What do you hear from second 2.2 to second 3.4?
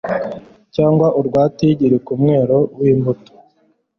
mwero w'imbuto